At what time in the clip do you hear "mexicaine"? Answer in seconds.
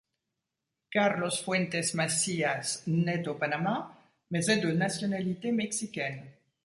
5.51-6.25